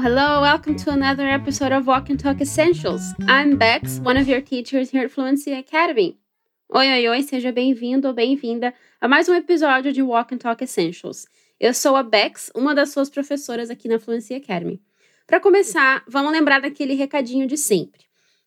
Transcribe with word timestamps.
hello, 0.00 0.14
hello. 0.14 0.42
Welcome 0.42 0.76
to 0.76 0.90
another 0.90 1.28
episode 1.28 1.72
of 1.72 1.88
Walk 1.88 2.08
and 2.08 2.20
Talk 2.20 2.40
Essentials. 2.40 3.02
I'm 3.26 3.56
Bex, 3.56 3.98
one 3.98 4.16
of 4.16 4.28
your 4.28 4.40
teachers 4.40 4.90
here 4.90 5.04
at 5.04 5.10
Fluency 5.10 5.52
Academy. 5.52 6.16
Oi, 6.72 6.86
oi, 6.86 7.08
oi, 7.08 7.22
seja 7.22 7.50
bem-vindo 7.50 8.06
ou 8.06 8.14
bem-vinda 8.14 8.72
a 9.00 9.08
mais 9.08 9.28
um 9.28 9.34
episódio 9.34 9.92
de 9.92 10.00
Walk 10.00 10.32
and 10.32 10.38
Talk 10.38 10.62
Essentials. 10.62 11.26
Eu 11.58 11.74
sou 11.74 11.96
a 11.96 12.04
Bex, 12.04 12.52
uma 12.54 12.76
das 12.76 12.90
suas 12.90 13.10
professoras 13.10 13.70
aqui 13.70 13.88
na 13.88 13.98
Fluency 13.98 14.34
Academy. 14.34 14.80
Para 15.26 15.40
começar, 15.40 16.04
vamos 16.06 16.30
lembrar 16.30 16.60
daquele 16.60 16.94
recadinho 16.94 17.48
de 17.48 17.56
sempre. 17.56 18.02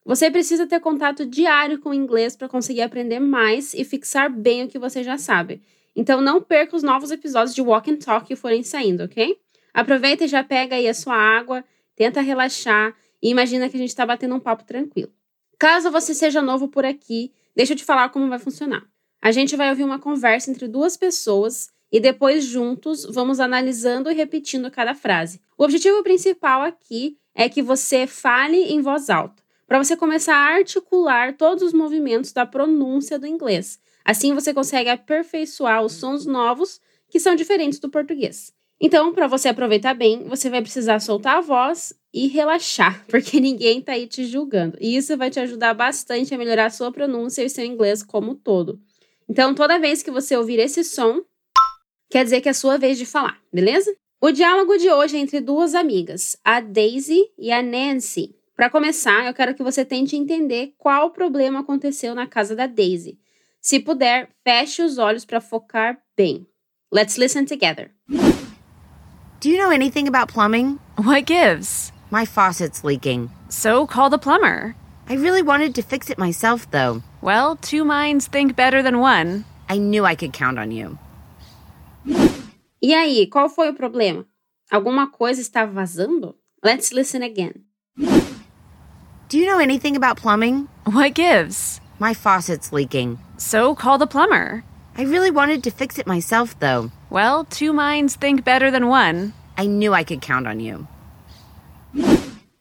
Você 0.06 0.32
precisa 0.32 0.66
ter 0.66 0.80
contato 0.80 1.26
diário 1.26 1.80
com 1.80 1.90
o 1.90 1.94
inglês 1.94 2.34
para 2.34 2.48
conseguir 2.48 2.82
aprender 2.82 3.20
mais 3.20 3.74
e 3.74 3.84
fixar 3.84 4.32
bem 4.32 4.64
o 4.64 4.68
que 4.70 4.80
você 4.80 5.04
já 5.04 5.18
sabe. 5.18 5.62
Então 5.94 6.22
não 6.22 6.42
perca 6.42 6.78
os 6.78 6.84
novos 6.84 7.12
episódios 7.12 7.54
de 7.54 7.62
Walk 7.62 7.92
and 7.92 7.98
Talk 7.98 8.26
que 8.26 8.38
forem 8.38 8.64
saindo, 8.64 9.04
ok? 9.04 9.38
Aproveita 9.74 10.26
e 10.26 10.28
já 10.28 10.44
pega 10.44 10.76
aí 10.76 10.88
a 10.88 10.94
sua 10.94 11.16
água, 11.16 11.64
tenta 11.96 12.22
relaxar 12.22 12.96
e 13.22 13.30
imagina 13.30 13.70
que 13.70 13.76
a 13.76 13.80
gente 13.80 13.90
está 13.90 14.06
batendo 14.06 14.36
um 14.36 14.40
papo 14.40 14.64
tranquilo. 14.64 15.12
Caso 15.58 15.92
você 15.92 16.14
seja 16.14 16.42
novo 16.42 16.68
por 16.68 16.86
aqui, 16.86 17.32
deixa 17.56 17.74
eu 17.74 17.78
te 17.78 17.86
falar 17.86 18.10
como 18.10 18.28
vai 18.28 18.40
funcionar. 18.40 18.84
A 19.22 19.32
gente 19.32 19.56
vai 19.56 19.70
ouvir 19.70 19.84
uma 19.84 20.00
conversa 20.00 20.50
entre 20.50 20.68
duas 20.68 20.98
pessoas 20.98 21.70
e 21.92 22.00
depois 22.00 22.44
juntos 22.44 23.06
vamos 23.06 23.40
analisando 23.40 24.10
e 24.10 24.16
repetindo 24.16 24.72
cada 24.72 24.96
frase. 24.96 25.40
O 25.58 25.64
objetivo 25.64 26.02
principal 26.02 26.64
aqui 26.64 27.18
é 27.36 27.48
que 27.48 27.62
você 27.62 28.08
fale 28.08 28.58
em 28.58 28.82
voz 28.82 29.10
alta, 29.10 29.44
para 29.68 29.78
você 29.78 29.96
começar 29.96 30.36
a 30.36 30.56
articular 30.56 31.38
todos 31.38 31.64
os 31.64 31.74
movimentos 31.74 32.34
da 32.34 32.46
pronúncia 32.46 33.20
do 33.20 33.28
inglês. 33.28 33.80
Assim 34.04 34.34
você 34.34 34.54
consegue 34.54 34.90
aperfeiçoar 34.90 35.84
os 35.84 35.94
sons 35.94 36.26
novos 36.26 36.82
que 37.10 37.20
são 37.20 37.36
diferentes 37.36 37.78
do 37.78 37.90
português. 37.90 38.54
Então, 38.84 39.14
para 39.14 39.28
você 39.28 39.48
aproveitar 39.48 39.94
bem, 39.94 40.24
você 40.24 40.50
vai 40.50 40.60
precisar 40.60 41.00
soltar 41.00 41.38
a 41.38 41.42
voz 41.42 41.94
e 42.12 42.28
relaxar, 42.28 43.06
porque 43.08 43.40
ninguém 43.40 43.78
está 43.78 43.92
aí 43.92 44.08
te 44.08 44.26
julgando. 44.26 44.76
E 44.82 44.98
isso 44.98 45.16
vai 45.16 45.30
te 45.30 45.40
ajudar 45.40 45.76
bastante 45.76 46.34
a 46.34 46.38
melhorar 46.38 46.66
a 46.66 46.72
sua 46.72 46.92
pronúncia 46.92 47.44
e 47.44 47.50
seu 47.50 47.64
inglês 47.64 48.02
como 48.02 48.32
um 48.32 48.36
todo. 48.36 48.82
Então, 49.30 49.54
toda 49.54 49.80
vez 49.80 50.02
que 50.02 50.10
você 50.10 50.36
ouvir 50.36 50.58
esse 50.58 50.84
som, 50.84 51.22
quer 52.10 52.24
dizer 52.24 52.42
que 52.42 52.50
é 52.50 52.52
a 52.52 52.56
sua 52.56 52.78
vez 52.80 52.98
de 52.98 53.06
falar, 53.06 53.40
beleza? 53.54 53.96
O 54.20 54.32
diálogo 54.32 54.76
de 54.78 54.90
hoje 54.90 55.16
é 55.16 55.20
entre 55.20 55.40
duas 55.40 55.76
amigas, 55.76 56.36
a 56.44 56.60
Daisy 56.60 57.22
e 57.38 57.52
a 57.52 57.62
Nancy. 57.62 58.36
Para 58.56 58.70
começar, 58.70 59.26
eu 59.26 59.34
quero 59.34 59.56
que 59.56 59.64
você 59.64 59.86
tente 59.86 60.16
entender 60.16 60.74
qual 60.78 61.12
problema 61.12 61.60
aconteceu 61.60 62.14
na 62.14 62.28
casa 62.28 62.56
da 62.56 62.68
Daisy. 62.68 63.20
Se 63.62 63.80
puder, 63.80 64.30
feche 64.44 64.82
os 64.82 64.98
olhos 64.98 65.24
para 65.24 65.40
focar 65.40 66.02
bem. 66.18 66.48
Let's 66.92 67.16
listen 67.18 67.46
together. 67.46 67.92
Do 69.42 69.50
you 69.50 69.58
know 69.58 69.72
anything 69.72 70.08
about 70.08 70.30
plumbing? 70.30 70.78
What 70.98 71.26
gives? 71.26 71.92
My 72.12 72.26
faucet's 72.26 72.84
leaking. 72.84 73.32
So 73.50 73.88
call 73.88 74.12
the 74.12 74.20
plumber. 74.20 74.76
I 75.10 75.16
really 75.16 75.42
wanted 75.42 75.74
to 75.74 75.82
fix 75.82 76.12
it 76.12 76.20
myself, 76.20 76.70
though. 76.70 77.02
Well, 77.22 77.56
two 77.56 77.84
minds 77.84 78.28
think 78.28 78.56
better 78.56 78.84
than 78.84 79.00
one. 79.00 79.46
I 79.68 79.80
knew 79.80 80.06
I 80.06 80.14
could 80.14 80.32
count 80.32 80.60
on 80.60 80.70
you. 80.70 81.00
E 82.84 82.94
aí, 82.94 83.28
qual 83.32 83.50
foi 83.50 83.70
o 83.70 83.74
problema? 83.74 84.28
Alguma 84.72 85.08
coisa 85.08 85.42
estava 85.42 85.72
vazando? 85.72 86.36
Let's 86.64 86.92
listen 86.92 87.24
again. 87.24 87.66
Do 87.98 89.40
you 89.40 89.48
know 89.48 89.58
anything 89.58 89.96
about 89.96 90.18
plumbing? 90.18 90.68
What 90.86 91.16
gives? 91.16 91.82
My 91.98 92.14
faucet's 92.14 92.72
leaking. 92.72 93.18
So 93.38 93.74
call 93.74 93.98
the 93.98 94.06
plumber. 94.06 94.64
I 94.96 95.02
really 95.02 95.32
wanted 95.32 95.64
to 95.64 95.72
fix 95.72 95.98
it 95.98 96.06
myself, 96.06 96.54
though. 96.60 96.92
Well, 97.12 97.44
two 97.44 97.74
minds 97.74 98.16
think 98.16 98.46
better 98.46 98.72
than 98.72 98.88
one. 98.88 99.34
I 99.58 99.68
knew 99.68 99.94
I 99.94 100.06
could 100.06 100.22
count 100.22 100.48
on 100.48 100.62
you. 100.62 100.88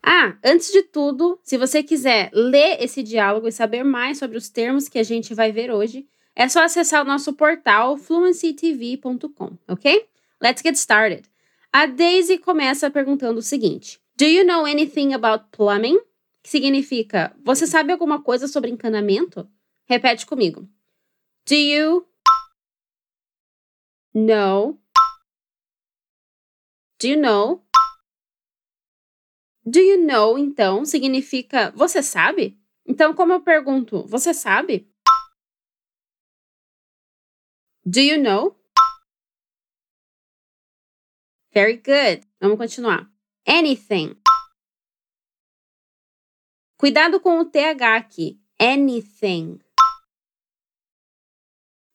Ah, 0.03 0.37
antes 0.45 0.73
de 0.73 0.83
tudo, 0.83 1.39
se 1.45 1.57
você 1.57 1.85
quiser 1.85 2.31
ler 2.33 2.83
esse 2.83 3.01
diálogo 3.01 3.47
e 3.47 3.53
saber 3.53 3.85
mais 3.85 4.19
sobre 4.19 4.37
os 4.37 4.49
termos 4.49 4.89
que 4.89 4.99
a 4.99 5.05
gente 5.05 5.35
vai 5.35 5.53
ver 5.53 5.71
hoje, 5.71 6.05
é 6.35 6.49
só 6.49 6.65
acessar 6.65 7.05
o 7.05 7.07
nosso 7.07 7.33
portal 7.35 7.97
fluencytv.com, 7.97 9.57
ok? 9.69 10.09
Let's 10.43 10.63
get 10.63 10.75
started. 10.75 11.29
A 11.73 11.87
Daisy 11.87 12.39
começa 12.39 12.91
perguntando 12.91 13.39
o 13.39 13.43
seguinte: 13.43 14.01
Do 14.17 14.25
you 14.25 14.45
know 14.45 14.67
anything 14.67 15.15
about 15.15 15.45
plumbing? 15.53 16.01
Que 16.43 16.51
significa, 16.51 17.33
você 17.45 17.69
sabe 17.69 17.93
alguma 17.93 18.21
coisa 18.21 18.49
sobre 18.49 18.69
encanamento? 18.69 19.49
Repete 19.85 20.27
comigo. 20.27 20.69
Do 21.47 21.55
you 21.55 22.10
know? 24.15 24.79
Do 26.99 27.09
you 27.09 27.17
know? 27.17 27.65
Do 29.65 29.79
you 29.79 30.05
know, 30.05 30.39
então, 30.39 30.85
significa 30.85 31.71
você 31.73 32.03
sabe? 32.03 32.59
Então, 32.87 33.15
como 33.15 33.33
eu 33.33 33.43
pergunto, 33.43 34.07
você 34.07 34.35
sabe? 34.35 34.91
Do 37.85 38.01
you 38.01 38.21
know? 38.21 38.57
Very 41.53 41.77
good. 41.77 42.27
Vamos 42.41 42.59
continuar. 42.59 43.11
Anything. 43.47 44.21
Cuidado 46.77 47.21
com 47.21 47.39
o 47.41 47.45
TH 47.45 47.97
aqui. 47.97 48.41
Anything. 48.59 49.61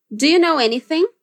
Do 0.09 0.26
you 0.26 0.40
know 0.40 0.59
anything? 0.59 1.15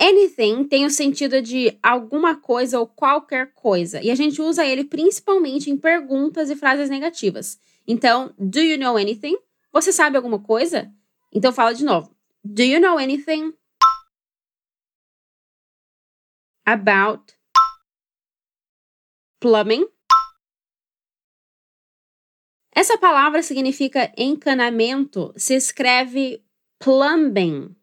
Anything 0.00 0.64
tem 0.64 0.86
o 0.86 0.90
sentido 0.90 1.42
de 1.42 1.76
alguma 1.82 2.36
coisa 2.36 2.78
ou 2.78 2.86
qualquer 2.86 3.52
coisa, 3.52 4.00
e 4.00 4.10
a 4.10 4.14
gente 4.14 4.40
usa 4.40 4.64
ele 4.64 4.84
principalmente 4.84 5.70
em 5.70 5.76
perguntas 5.76 6.50
e 6.50 6.56
frases 6.56 6.88
negativas. 6.88 7.58
Então, 7.86 8.32
do 8.38 8.60
you 8.60 8.78
know 8.78 8.96
anything? 8.96 9.36
Você 9.72 9.92
sabe 9.92 10.16
alguma 10.16 10.38
coisa? 10.38 10.92
Então 11.32 11.52
fala 11.52 11.72
de 11.72 11.84
novo. 11.84 12.14
Do 12.44 12.62
you 12.62 12.80
know 12.80 12.96
anything 12.96 13.52
about 16.64 17.34
plumbing? 19.40 19.86
Essa 22.72 22.96
palavra 22.96 23.42
significa 23.42 24.12
encanamento, 24.16 25.34
se 25.36 25.54
escreve 25.54 26.44
plumbing, 26.78 27.74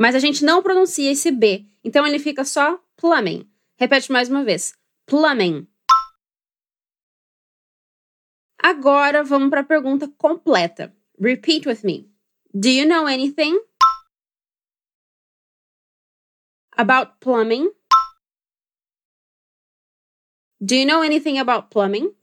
mas 0.00 0.14
a 0.14 0.18
gente 0.18 0.42
não 0.42 0.62
pronuncia 0.62 1.12
esse 1.12 1.30
B, 1.30 1.66
então 1.84 2.06
ele 2.06 2.18
fica 2.18 2.42
só 2.42 2.82
plumbing. 2.96 3.46
Repete 3.76 4.10
mais 4.10 4.30
uma 4.30 4.42
vez: 4.42 4.72
plumbing. 5.04 5.68
Agora 8.58 9.22
vamos 9.22 9.50
para 9.50 9.60
a 9.60 9.64
pergunta 9.64 10.08
completa. 10.16 10.96
Repeat 11.20 11.68
with 11.68 11.80
me. 11.84 12.10
Do 12.54 12.70
you 12.70 12.88
know 12.88 13.06
anything 13.06 13.60
about 16.78 17.18
plumbing? 17.20 17.70
Do 20.62 20.76
you 20.76 20.86
know 20.86 21.02
anything 21.02 21.38
about 21.38 21.68
plumbing? 21.68 22.14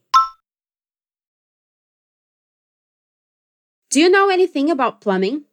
Do 3.91 3.99
you 3.99 4.09
know 4.09 4.31
anything 4.31 4.71
about 4.71 4.99
plumbing? 4.99 5.46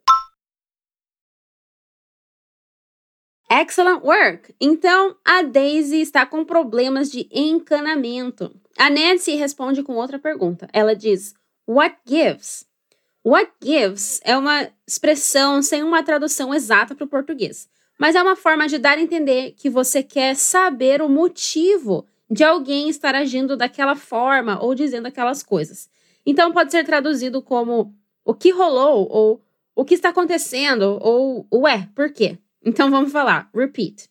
Excellent 3.64 4.02
work! 4.04 4.54
Então, 4.60 5.16
a 5.24 5.40
Daisy 5.40 6.02
está 6.02 6.26
com 6.26 6.44
problemas 6.44 7.10
de 7.10 7.26
encanamento. 7.32 8.54
A 8.76 8.90
Nancy 8.90 9.36
responde 9.36 9.82
com 9.82 9.94
outra 9.94 10.18
pergunta. 10.18 10.68
Ela 10.70 10.94
diz: 10.94 11.34
What 11.66 11.96
gives? 12.06 12.66
What 13.24 13.50
gives 13.62 14.20
é 14.22 14.36
uma 14.36 14.68
expressão 14.86 15.62
sem 15.62 15.82
uma 15.82 16.02
tradução 16.02 16.52
exata 16.52 16.94
para 16.94 17.06
o 17.06 17.08
português, 17.08 17.66
mas 17.98 18.14
é 18.14 18.22
uma 18.22 18.36
forma 18.36 18.68
de 18.68 18.76
dar 18.76 18.98
a 18.98 19.00
entender 19.00 19.52
que 19.52 19.70
você 19.70 20.02
quer 20.02 20.36
saber 20.36 21.00
o 21.00 21.08
motivo 21.08 22.06
de 22.30 22.44
alguém 22.44 22.90
estar 22.90 23.14
agindo 23.14 23.56
daquela 23.56 23.96
forma 23.96 24.62
ou 24.62 24.74
dizendo 24.74 25.06
aquelas 25.06 25.42
coisas. 25.42 25.88
Então, 26.26 26.52
pode 26.52 26.70
ser 26.70 26.84
traduzido 26.84 27.40
como 27.40 27.94
o 28.26 28.34
que 28.34 28.50
rolou 28.50 29.08
ou 29.10 29.42
o 29.74 29.86
que 29.86 29.94
está 29.94 30.10
acontecendo 30.10 30.98
ou 31.00 31.46
ué, 31.50 31.88
por 31.94 32.12
quê? 32.12 32.38
Então 32.64 32.90
vamos 32.90 33.12
falar. 33.12 33.50
Repeat. 33.54 34.08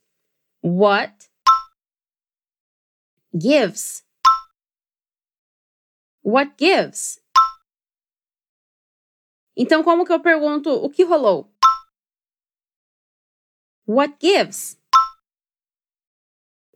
What 0.62 1.28
gives? 3.36 4.06
What 6.24 6.54
gives? 6.58 7.20
Então 9.58 9.84
como 9.84 10.06
que 10.06 10.14
eu 10.14 10.20
pergunto 10.20 10.70
o 10.70 10.90
que 10.90 11.04
rolou? 11.04 11.52
What 13.88 14.16
gives? 14.22 14.80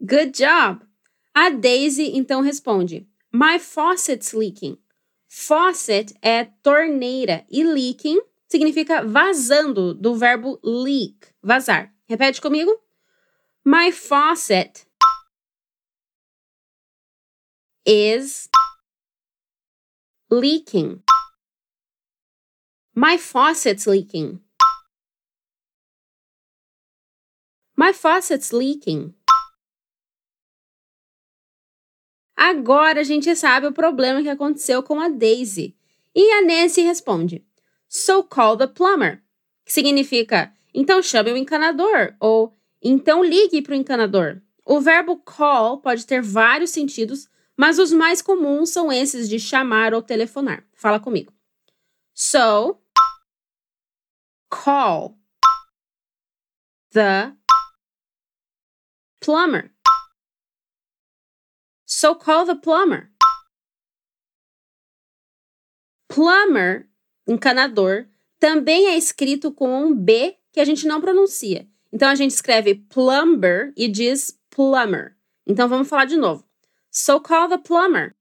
Good 0.02 0.32
job. 0.32 0.86
A 1.34 1.50
Daisy 1.50 2.12
então 2.16 2.42
responde: 2.42 3.08
My 3.32 3.60
faucet's 3.60 4.34
leaking. 4.34 4.82
Faucet 5.28 6.16
é 6.22 6.46
torneira 6.46 7.46
e 7.50 7.64
leaking 7.64 8.20
significa 8.48 9.04
vazando, 9.04 9.94
do 9.94 10.16
verbo 10.16 10.60
leak, 10.64 11.34
vazar. 11.42 11.94
Repete 12.08 12.42
comigo. 12.42 12.72
My 13.64 13.92
faucet 13.92 14.86
is 17.86 18.50
leaking. 20.30 21.04
My 22.96 23.18
faucet's 23.18 23.86
leaking. 23.86 24.42
My 27.76 27.94
faucet's 27.94 28.52
leaking. 28.52 29.14
Agora 32.36 33.02
a 33.02 33.04
gente 33.04 33.36
sabe 33.36 33.68
o 33.68 33.74
problema 33.74 34.22
que 34.22 34.30
aconteceu 34.30 34.82
com 34.82 35.00
a 35.00 35.10
Daisy. 35.10 35.76
E 36.16 36.32
a 36.34 36.42
Nancy 36.42 36.82
responde: 36.82 37.47
So 37.88 38.24
call 38.24 38.58
the 38.58 38.68
plumber, 38.68 39.22
que 39.66 39.72
significa 39.72 40.54
então 40.74 41.02
chame 41.02 41.32
o 41.32 41.38
encanador 41.38 42.16
ou 42.20 42.58
então 42.82 43.24
ligue 43.24 43.62
para 43.62 43.74
o 43.74 43.76
encanador. 43.76 44.42
O 44.66 44.82
verbo 44.82 45.18
call 45.18 45.80
pode 45.80 46.06
ter 46.06 46.22
vários 46.22 46.72
sentidos, 46.72 47.30
mas 47.56 47.80
os 47.80 47.92
mais 47.92 48.22
comuns 48.22 48.70
são 48.70 48.92
esses 48.92 49.30
de 49.30 49.40
chamar 49.40 49.94
ou 49.94 50.02
telefonar. 50.02 50.64
Fala 50.74 51.00
comigo. 51.00 51.34
So, 52.14 52.82
call 54.50 55.18
the 56.92 57.34
plumber. 59.22 59.72
So 61.86 62.16
call 62.16 62.46
the 62.46 62.56
plumber. 62.56 63.10
Plumber, 66.10 66.90
encanador, 67.28 68.08
também 68.40 68.88
é 68.88 68.98
escrito 68.98 69.52
com 69.52 69.84
um 69.84 69.96
B 69.96 70.36
que 70.52 70.60
a 70.60 70.66
gente 70.66 70.88
não 70.88 71.02
pronuncia. 71.02 71.68
Então 71.92 72.10
a 72.10 72.16
gente 72.16 72.32
escreve 72.32 72.76
plumber 72.76 73.74
e 73.76 73.88
diz 73.88 74.38
plumber. 74.50 75.16
Então 75.46 75.68
vamos 75.68 75.88
falar 75.88 76.06
de 76.06 76.18
novo. 76.18 76.44
So 76.92 77.20
call 77.20 77.50
the 77.50 77.58
plumber. 77.58 78.16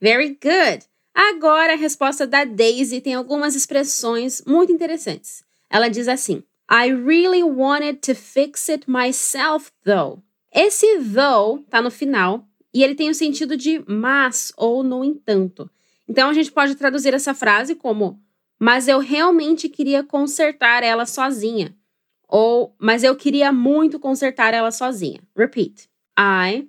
Very 0.00 0.30
good. 0.30 0.86
Agora 1.14 1.74
a 1.74 1.76
resposta 1.76 2.26
da 2.26 2.44
Daisy 2.44 3.00
tem 3.00 3.14
algumas 3.14 3.54
expressões 3.54 4.42
muito 4.46 4.72
interessantes. 4.72 5.44
Ela 5.68 5.88
diz 5.88 6.08
assim: 6.08 6.42
I 6.70 6.92
really 6.92 7.42
wanted 7.42 7.98
to 8.00 8.14
fix 8.14 8.68
it 8.68 8.88
myself, 8.88 9.70
though. 9.84 10.22
Esse 10.52 10.86
though 10.98 11.64
tá 11.68 11.82
no 11.82 11.90
final 11.90 12.46
e 12.72 12.82
ele 12.82 12.94
tem 12.94 13.10
o 13.10 13.14
sentido 13.14 13.56
de 13.56 13.84
mas 13.86 14.52
ou 14.56 14.82
no 14.82 15.04
entanto. 15.04 15.70
Então 16.10 16.28
a 16.28 16.32
gente 16.32 16.50
pode 16.50 16.74
traduzir 16.74 17.14
essa 17.14 17.32
frase 17.32 17.76
como: 17.76 18.20
Mas 18.58 18.88
eu 18.88 18.98
realmente 18.98 19.68
queria 19.68 20.02
consertar 20.02 20.82
ela 20.82 21.06
sozinha. 21.06 21.78
Ou, 22.26 22.74
mas 22.80 23.04
eu 23.04 23.16
queria 23.16 23.52
muito 23.52 24.00
consertar 24.00 24.52
ela 24.52 24.72
sozinha. 24.72 25.20
Repeat. 25.36 25.88
I 26.18 26.68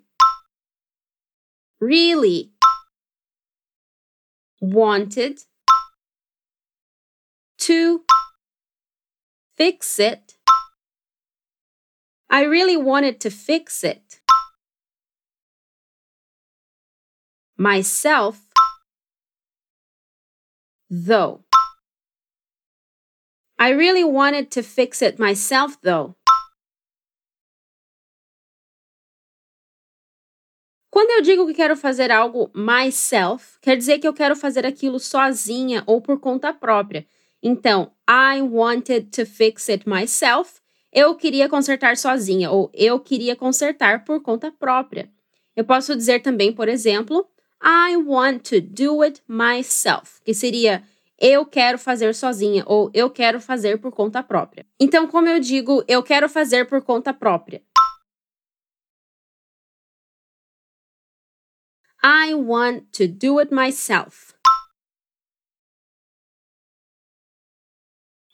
really 1.81 2.53
wanted 4.61 5.41
to 7.57 8.05
fix 9.57 9.97
it. 9.97 10.35
I 12.29 12.45
really 12.45 12.77
wanted 12.77 13.19
to 13.19 13.31
fix 13.31 13.83
it 13.83 14.21
myself, 17.57 18.39
though. 20.91 21.39
I 23.57 23.69
really 23.69 24.03
wanted 24.03 24.51
to 24.51 24.63
fix 24.63 25.01
it 25.01 25.17
myself, 25.17 25.77
though. 25.81 26.15
Quando 30.91 31.11
eu 31.11 31.21
digo 31.21 31.47
que 31.47 31.53
quero 31.53 31.77
fazer 31.77 32.11
algo 32.11 32.51
myself, 32.53 33.57
quer 33.61 33.77
dizer 33.77 33.99
que 33.99 34.07
eu 34.07 34.13
quero 34.13 34.35
fazer 34.35 34.65
aquilo 34.65 34.99
sozinha 34.99 35.83
ou 35.87 36.01
por 36.01 36.19
conta 36.19 36.53
própria. 36.53 37.07
Então, 37.41 37.93
I 38.09 38.41
wanted 38.41 39.09
to 39.11 39.25
fix 39.25 39.69
it 39.69 39.87
myself. 39.87 40.59
Eu 40.91 41.15
queria 41.15 41.47
consertar 41.47 41.95
sozinha 41.95 42.51
ou 42.51 42.69
eu 42.73 42.99
queria 42.99 43.37
consertar 43.37 44.03
por 44.03 44.21
conta 44.21 44.51
própria. 44.51 45.09
Eu 45.55 45.63
posso 45.63 45.95
dizer 45.95 46.21
também, 46.21 46.51
por 46.51 46.67
exemplo, 46.67 47.25
I 47.61 47.95
want 47.95 48.49
to 48.49 48.59
do 48.59 49.03
it 49.03 49.21
myself, 49.27 50.19
que 50.23 50.33
seria 50.33 50.83
eu 51.19 51.45
quero 51.45 51.77
fazer 51.77 52.15
sozinha 52.15 52.63
ou 52.65 52.89
eu 52.93 53.09
quero 53.09 53.39
fazer 53.39 53.79
por 53.79 53.91
conta 53.91 54.23
própria. 54.23 54.65
Então, 54.79 55.07
como 55.07 55.27
eu 55.27 55.39
digo, 55.39 55.83
eu 55.87 56.01
quero 56.01 56.27
fazer 56.27 56.67
por 56.67 56.81
conta 56.81 57.13
própria. 57.13 57.61
I 62.03 62.33
want 62.33 62.85
to 62.93 63.07
do 63.07 63.39
it 63.39 63.53
myself. 63.53 64.33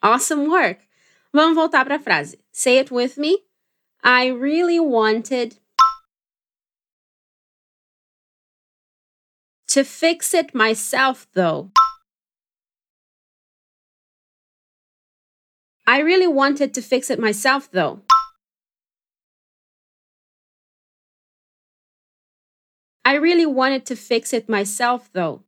Awesome 0.01 0.47
work! 0.47 0.79
Vamos 1.33 1.55
voltar 1.55 1.83
para 1.83 1.95
a 1.95 1.99
frase. 1.99 2.39
Say 2.53 2.79
it 2.79 2.93
with 2.93 3.17
me. 3.17 3.43
I 4.01 4.29
really 4.29 4.79
wanted 4.79 5.59
to 9.67 9.83
fix 9.83 10.33
it 10.33 10.55
myself, 10.55 11.27
though. 11.33 11.71
I 15.85 15.99
really 15.99 16.27
wanted 16.27 16.73
to 16.73 16.81
fix 16.81 17.09
it 17.09 17.19
myself, 17.19 17.69
though. 17.71 18.01
I 23.05 23.15
really 23.15 23.45
wanted 23.45 23.85
to 23.85 23.95
fix 23.95 24.33
it 24.33 24.49
myself, 24.49 25.09
though. 25.13 25.43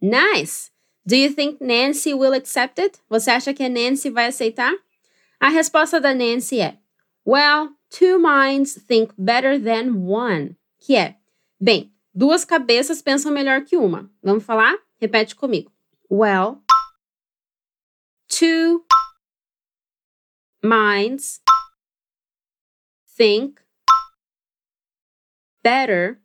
Nice! 0.00 0.70
Do 1.06 1.16
you 1.16 1.30
think 1.30 1.60
Nancy 1.60 2.12
will 2.12 2.32
accept 2.32 2.78
it? 2.78 3.00
Você 3.10 3.30
acha 3.30 3.54
que 3.54 3.64
a 3.64 3.68
Nancy 3.68 4.10
vai 4.10 4.26
aceitar? 4.26 4.74
A 5.40 5.48
resposta 5.48 6.00
da 6.00 6.12
Nancy 6.12 6.60
é: 6.60 6.78
Well, 7.24 7.77
two 7.90 8.18
minds 8.18 8.74
think 8.74 9.12
better 9.18 9.58
than 9.58 10.06
one. 10.06 10.56
Que 10.78 10.96
é: 10.96 11.16
Bem, 11.60 11.92
duas 12.14 12.44
cabeças 12.44 13.02
pensam 13.02 13.32
melhor 13.32 13.64
que 13.64 13.76
uma. 13.76 14.10
Vamos 14.22 14.44
falar? 14.44 14.76
Repete 15.00 15.34
comigo. 15.34 15.70
Well, 16.10 16.62
two 18.28 18.84
minds 20.62 21.40
think 23.16 23.60
better. 25.62 26.20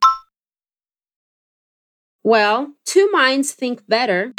Well, 2.23 2.73
two 2.85 3.11
minds 3.11 3.51
think 3.51 3.85
better 3.87 4.33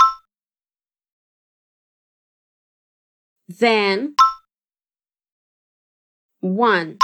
than 3.49 4.14
one. 6.40 6.99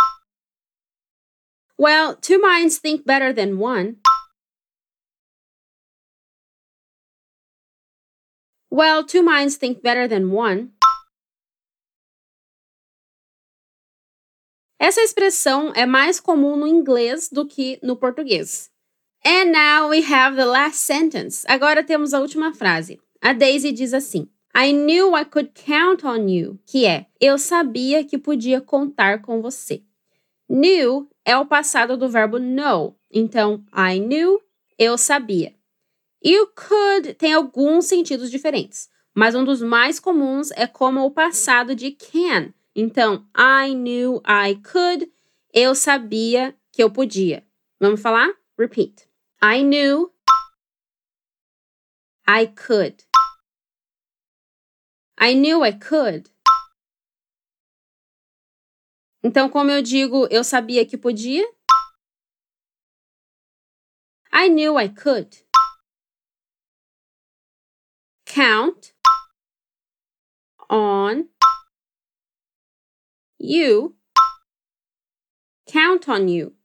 Well, 1.80 2.14
two 2.14 2.38
minds 2.38 2.76
think 2.76 3.06
better 3.06 3.32
than 3.32 3.58
one. 3.58 3.96
Well, 8.70 9.02
two 9.02 9.22
minds 9.22 9.56
think 9.56 9.82
better 9.82 10.06
than 10.06 10.30
one. 10.30 10.72
Essa 14.78 15.00
expressão 15.00 15.72
é 15.74 15.86
mais 15.86 16.20
comum 16.20 16.54
no 16.54 16.66
inglês 16.66 17.30
do 17.30 17.46
que 17.46 17.78
no 17.82 17.96
português. 17.96 18.68
And 19.24 19.50
now 19.50 19.88
we 19.88 20.02
have 20.02 20.36
the 20.36 20.44
last 20.44 20.80
sentence. 20.80 21.46
Agora 21.48 21.82
temos 21.82 22.12
a 22.12 22.20
última 22.20 22.52
frase. 22.52 23.00
A 23.22 23.32
Daisy 23.32 23.72
diz 23.72 23.94
assim: 23.94 24.28
I 24.54 24.70
knew 24.72 25.16
I 25.16 25.24
could 25.24 25.52
count 25.54 26.04
on 26.04 26.28
you, 26.28 26.58
que 26.66 26.84
é 26.84 27.06
eu 27.18 27.38
sabia 27.38 28.04
que 28.04 28.18
podia 28.18 28.60
contar 28.60 29.22
com 29.22 29.40
você. 29.40 29.82
Knew 30.46 31.08
é 31.30 31.36
o 31.36 31.46
passado 31.46 31.96
do 31.96 32.08
verbo 32.08 32.40
know. 32.40 32.98
Então, 33.08 33.64
I 33.72 34.00
knew, 34.00 34.42
eu 34.76 34.98
sabia. 34.98 35.54
E 36.20 36.36
o 36.40 36.48
could 36.48 37.14
tem 37.14 37.32
alguns 37.32 37.84
sentidos 37.84 38.32
diferentes, 38.32 38.90
mas 39.14 39.36
um 39.36 39.44
dos 39.44 39.62
mais 39.62 40.00
comuns 40.00 40.50
é 40.50 40.66
como 40.66 41.04
o 41.04 41.10
passado 41.12 41.72
de 41.72 41.92
can. 41.92 42.52
Então, 42.74 43.24
I 43.36 43.76
knew 43.76 44.20
I 44.26 44.56
could, 44.56 45.08
eu 45.54 45.72
sabia 45.76 46.52
que 46.72 46.82
eu 46.82 46.90
podia. 46.90 47.46
Vamos 47.78 48.02
falar? 48.02 48.28
Repeat. 48.58 49.08
I 49.40 49.62
knew 49.62 50.12
I 52.28 52.48
could. 52.48 53.04
I 55.16 55.34
knew 55.34 55.64
I 55.64 55.74
could. 55.74 56.28
Então, 59.22 59.50
como 59.50 59.70
eu 59.70 59.82
digo, 59.82 60.26
eu 60.30 60.42
sabia 60.42 60.86
que 60.86 60.96
podia? 60.96 61.46
I 64.32 64.48
knew 64.48 64.78
I 64.78 64.88
could 64.88 65.44
count 68.24 68.94
on 70.70 71.28
you. 73.38 73.96
Count 75.66 76.08
on 76.10 76.28
you. 76.28 76.56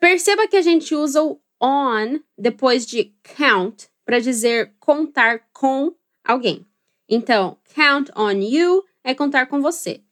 Perceba 0.00 0.48
que 0.48 0.56
a 0.56 0.62
gente 0.62 0.94
usa 0.94 1.22
o 1.22 1.40
on 1.60 2.20
depois 2.36 2.86
de 2.86 3.14
count 3.36 3.90
para 4.04 4.18
dizer 4.18 4.74
contar 4.80 5.46
com 5.52 5.94
alguém. 6.24 6.69
Então, 7.12 7.58
count 7.74 8.08
on 8.16 8.40
you 8.40 8.84
é 9.02 9.12
contar 9.12 9.46
com 9.46 9.60
você. 9.60 10.04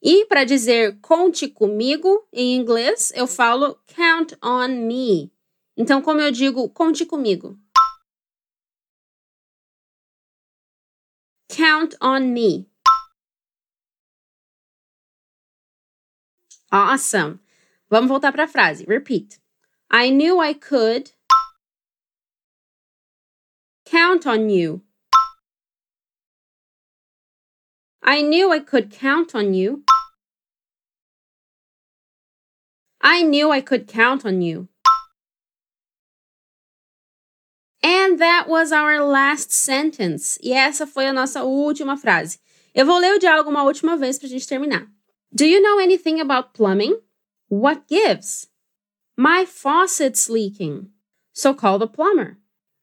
E 0.00 0.24
para 0.26 0.44
dizer 0.44 1.00
conte 1.00 1.48
comigo 1.48 2.24
em 2.32 2.54
inglês, 2.54 3.10
eu 3.16 3.26
falo 3.26 3.76
count 3.88 4.36
on 4.40 4.68
me. 4.86 5.32
Então, 5.76 6.00
como 6.00 6.20
eu 6.20 6.30
digo 6.30 6.68
conte 6.68 7.04
comigo? 7.04 7.58
Count 11.48 11.96
on 12.00 12.20
me. 12.20 12.70
Awesome. 16.70 17.40
Vamos 17.90 18.08
voltar 18.08 18.30
para 18.30 18.44
a 18.44 18.48
frase. 18.48 18.84
Repeat. 18.84 19.40
I 19.92 20.10
knew 20.10 20.40
I 20.40 20.54
could 20.54 21.10
count 23.84 24.28
on 24.28 24.48
you. 24.48 24.83
I 28.06 28.20
knew 28.20 28.52
I 28.52 28.60
could 28.60 28.90
count 28.90 29.34
on 29.34 29.54
you. 29.54 29.82
I 33.00 33.22
knew 33.22 33.50
I 33.50 33.62
could 33.62 33.86
count 33.88 34.26
on 34.26 34.42
you. 34.42 34.68
And 37.82 38.18
that 38.18 38.46
was 38.46 38.72
our 38.72 39.02
last 39.02 39.52
sentence. 39.52 40.38
E 40.42 40.52
essa 40.52 40.86
foi 40.86 41.06
a 41.06 41.12
nossa 41.14 41.44
última 41.44 41.96
frase. 41.96 42.38
Eu 42.74 42.84
vou 42.84 42.98
ler 42.98 43.14
o 43.14 43.18
diálogo 43.18 43.48
uma 43.48 43.62
última 43.62 43.96
vez 43.96 44.18
para 44.18 44.26
a 44.26 44.30
gente 44.30 44.46
terminar. 44.46 44.86
Do 45.32 45.46
you 45.46 45.62
know 45.62 45.78
anything 45.80 46.20
about 46.20 46.52
plumbing? 46.52 47.00
What 47.48 47.84
gives? 47.88 48.48
My 49.16 49.46
faucet's 49.46 50.28
leaking. 50.28 50.90
So 51.32 51.54
call 51.54 51.78
the 51.78 51.86
plumber. 51.86 52.36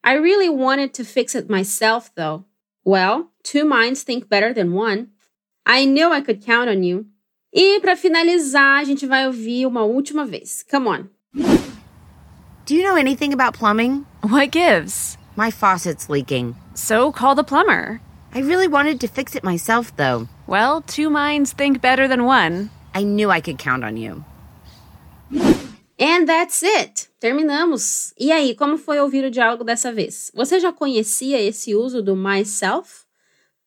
I 0.04 0.14
really 0.14 0.50
wanted 0.50 0.96
to 0.96 1.04
fix 1.04 1.36
it 1.36 1.48
myself, 1.48 2.10
though. 2.16 2.46
Well, 2.84 3.32
two 3.44 3.66
minds 3.66 4.04
think 4.04 4.28
better 4.28 4.54
than 4.54 4.74
one. 4.74 5.10
I 5.66 5.86
knew 5.86 6.12
I 6.12 6.22
could 6.22 6.44
count 6.44 6.70
on 6.70 6.84
you. 6.84 7.06
E 7.54 7.80
para 7.80 7.96
finalizar, 7.96 8.80
a 8.80 8.84
gente 8.84 9.06
vai 9.06 9.28
ouvir 9.28 9.66
uma 9.66 9.84
última 9.84 10.26
vez. 10.26 10.64
Come 10.70 10.88
on. 10.88 11.10
Do 12.66 12.76
you 12.76 12.84
know 12.84 12.96
anything 12.96 13.34
about 13.34 13.54
plumbing? 13.54 14.06
What 14.22 14.52
gives? 14.52 15.18
My 15.36 15.52
faucet's 15.52 16.10
leaking. 16.10 16.56
So 16.74 17.12
call 17.12 17.36
the 17.36 17.44
plumber. 17.44 18.02
I 18.34 18.40
really 18.40 18.68
wanted 18.68 19.02
to 19.02 19.08
fix 19.08 19.36
it 19.36 19.44
myself, 19.44 19.96
though. 19.98 20.28
Well, 20.48 20.82
two 20.82 21.10
minds 21.10 21.54
think 21.54 21.82
better 21.82 22.08
than 22.08 22.24
one. 22.24 22.70
I 22.96 23.04
knew 23.04 23.30
I 23.30 23.42
could 23.42 23.58
count 23.58 23.84
on 23.84 23.98
you. 23.98 24.24
And 26.02 26.26
that's 26.26 26.64
it. 26.64 27.10
Terminamos. 27.20 28.12
E 28.20 28.32
aí, 28.32 28.56
como 28.56 28.76
foi 28.76 29.00
ouvir 29.00 29.24
o 29.24 29.30
diálogo 29.30 29.64
dessa 29.64 29.94
vez? 29.94 30.32
Você 30.34 30.60
já 30.60 30.74
conhecia 30.74 31.40
esse 31.40 31.76
uso 31.76 32.02
do 32.02 32.16
myself? 32.16 33.04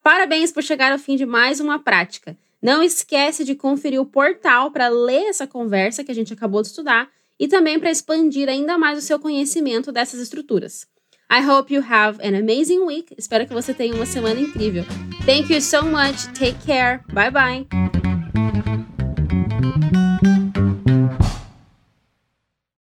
Parabéns 0.03 0.50
por 0.50 0.64
chegar 0.64 0.91
ao 0.91 0.99
fim 0.99 1.14
de 1.14 1.25
mais 1.25 1.61
uma 1.61 1.79
prática. 1.79 2.37
Não 2.61 2.83
esquece 2.83 3.45
de 3.45 3.55
conferir 3.55 4.00
o 4.00 4.07
portal 4.07 4.73
para 4.73 4.88
ler 4.88 5.26
essa 5.26 5.47
conversa 5.47 6.03
que 6.03 6.11
a 6.11 6.14
gente 6.14 6.33
acabou 6.33 6.61
de 6.61 6.69
estudar 6.69 7.09
e 7.38 7.47
também 7.47 7.79
para 7.79 7.91
expandir 7.91 8.49
ainda 8.49 8.76
mais 8.76 8.99
o 8.99 9.03
seu 9.03 9.21
conhecimento 9.21 9.93
dessas 9.93 10.19
estruturas. 10.19 10.88
I 11.31 11.41
hope 11.49 11.73
you 11.73 11.85
have 11.88 12.19
an 12.21 12.37
amazing 12.37 12.81
week. 12.81 13.14
Espero 13.17 13.47
que 13.47 13.55
você 13.55 13.73
tenha 13.73 13.95
uma 13.95 14.07
semana 14.07 14.41
incrível. 14.41 14.85
Thank 15.25 15.53
you 15.53 15.61
so 15.61 15.85
much. 15.85 16.26
Take 16.37 16.59
care. 16.67 17.00
Bye 17.12 17.31
bye. 17.31 17.64